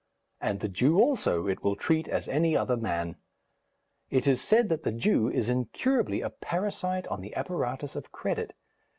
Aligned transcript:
And 0.41 0.61
the 0.61 0.67
Jew 0.67 0.97
also 0.99 1.45
it 1.45 1.63
will 1.63 1.75
treat 1.75 2.07
as 2.07 2.27
any 2.27 2.57
other 2.57 2.75
man. 2.75 3.17
It 4.09 4.25
is 4.27 4.41
said 4.41 4.67
that 4.69 4.81
the 4.81 4.91
Jew 4.91 5.29
is 5.29 5.47
incurably 5.47 6.21
a 6.21 6.31
parasite 6.31 7.05
on 7.09 7.21
the 7.21 7.35
apparatus 7.35 7.95
of 7.95 8.11
credit. 8.11 8.55